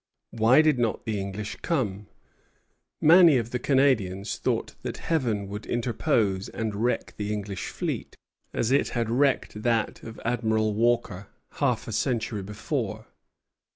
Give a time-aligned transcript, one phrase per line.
[0.31, 2.07] Why did not the English come?
[2.99, 8.15] Many of the Canadians thought that Heaven would interpose and wreck the English fleet,
[8.51, 13.09] as it had wrecked that of Admiral Walker half a century before.